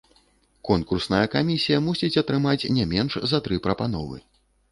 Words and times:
Конкурсная 0.67 1.25
камісія 1.35 1.81
мусіць 1.89 2.17
атрымаць 2.23 2.69
не 2.79 2.87
менш 2.93 3.21
за 3.33 3.43
тры 3.49 3.61
прапановы. 3.67 4.17